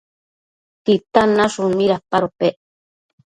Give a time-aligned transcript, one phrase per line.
[0.85, 2.55] ¿Titan nashun midapadopec?